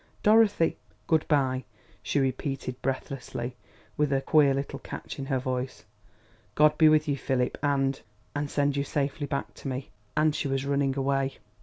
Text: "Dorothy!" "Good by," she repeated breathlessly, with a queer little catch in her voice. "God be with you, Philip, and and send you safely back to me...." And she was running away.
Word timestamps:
"Dorothy!" 0.23 0.77
"Good 1.05 1.27
by," 1.27 1.63
she 2.01 2.19
repeated 2.19 2.81
breathlessly, 2.81 3.55
with 3.97 4.11
a 4.11 4.19
queer 4.19 4.51
little 4.55 4.79
catch 4.79 5.19
in 5.19 5.27
her 5.27 5.37
voice. 5.37 5.83
"God 6.55 6.75
be 6.79 6.89
with 6.89 7.07
you, 7.07 7.15
Philip, 7.15 7.55
and 7.61 8.01
and 8.35 8.49
send 8.49 8.75
you 8.77 8.83
safely 8.83 9.27
back 9.27 9.53
to 9.53 9.67
me...." 9.67 9.91
And 10.17 10.33
she 10.35 10.47
was 10.47 10.65
running 10.65 10.97
away. 10.97 11.37